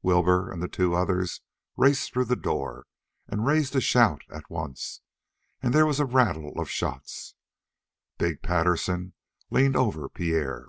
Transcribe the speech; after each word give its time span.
Wilbur 0.00 0.48
and 0.48 0.62
the 0.62 0.92
other 0.94 1.10
two 1.10 1.34
raced 1.76 2.12
through 2.12 2.26
the 2.26 2.36
door 2.36 2.86
and 3.26 3.44
raised 3.44 3.74
a 3.74 3.80
shout 3.80 4.22
at 4.32 4.48
once, 4.48 5.00
and 5.60 5.72
then 5.74 5.78
there 5.78 5.86
was 5.86 5.98
a 5.98 6.04
rattle 6.06 6.52
of 6.60 6.70
shots. 6.70 7.34
Big 8.16 8.42
Patterson 8.42 9.14
leaned 9.50 9.74
over 9.74 10.08
Pierre. 10.08 10.68